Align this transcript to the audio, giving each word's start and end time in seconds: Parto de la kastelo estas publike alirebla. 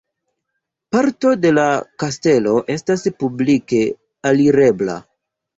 Parto 0.95 1.33
de 1.43 1.51
la 1.57 1.65
kastelo 2.03 2.55
estas 2.77 3.05
publike 3.21 3.83
alirebla. 4.31 4.99